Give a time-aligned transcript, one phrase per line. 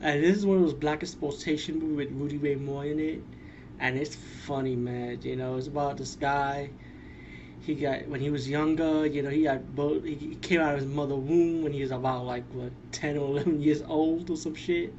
[0.00, 3.22] And this is one of those black exploitation movies with Rudy Ray Moore in it.
[3.80, 5.20] And it's funny, man.
[5.22, 6.70] You know, it's about this guy.
[7.62, 9.06] He got when he was younger.
[9.06, 10.04] You know, he got both.
[10.04, 13.28] He came out of his mother womb when he was about like what ten or
[13.28, 14.94] eleven years old or some shit.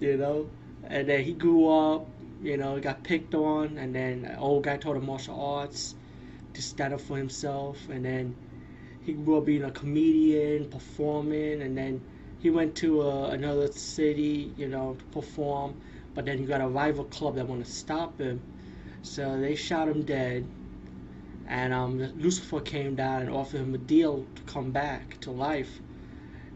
[0.00, 0.50] You know,
[0.84, 2.06] and then he grew up.
[2.42, 5.94] You know, got picked on, and then an old guy taught him martial arts
[6.54, 8.34] to stand up for himself, and then
[9.02, 12.00] he grew up being a comedian, performing, and then
[12.40, 15.74] he went to uh, another city, you know, to perform,
[16.14, 18.40] but then he got a rival club that want to stop him,
[19.02, 20.46] so they shot him dead.
[21.46, 25.80] And um, Lucifer came down and offered him a deal to come back to life,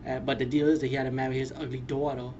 [0.07, 2.31] uh, but the deal is that he had to marry his ugly daughter.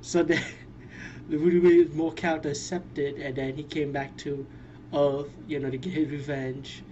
[0.00, 0.42] So then,
[1.28, 4.46] the Rudy Moore character accepted, and then he came back to
[4.94, 6.84] Earth, you know, to get his revenge,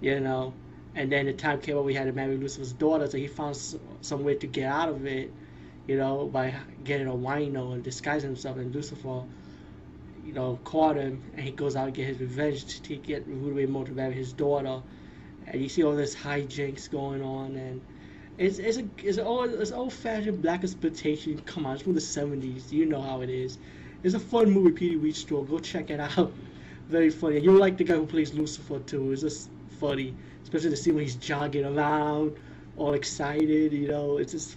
[0.00, 0.52] you know
[0.94, 3.56] and then the time came when we had to marry Lucifer's daughter, so he found
[4.00, 5.30] some way to get out of it,
[5.86, 8.56] you know, by getting a wino and disguising himself.
[8.56, 9.22] And Lucifer,
[10.24, 13.66] you know, caught him, and he goes out and get his revenge to get Rudy
[13.66, 14.82] Moore to marry his daughter.
[15.46, 17.80] And you see all this hijinks going on, and
[18.36, 21.38] it's it's a it's old it's old fashioned black exploitation.
[21.40, 22.72] Come on, it's from the seventies.
[22.72, 23.58] You know how it is.
[24.02, 25.48] It's a fun movie, Petey Wheatstraw.
[25.48, 26.32] Go check it out.
[26.88, 27.40] Very funny.
[27.40, 29.12] You'll like the guy who plays Lucifer too.
[29.12, 32.36] It's just funny, especially to see when he's jogging around,
[32.76, 33.72] all excited.
[33.72, 34.56] You know, it's just.